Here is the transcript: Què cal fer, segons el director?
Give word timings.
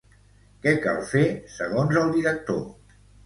Què 0.63 0.71
cal 0.85 1.01
fer, 1.11 1.21
segons 1.57 2.01
el 2.05 2.09
director? 2.17 2.65